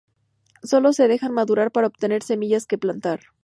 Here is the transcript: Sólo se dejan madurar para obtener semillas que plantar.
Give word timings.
Sólo 0.63 0.93
se 0.93 1.07
dejan 1.07 1.31
madurar 1.31 1.71
para 1.71 1.85
obtener 1.85 2.23
semillas 2.23 2.65
que 2.65 2.79
plantar. 2.79 3.19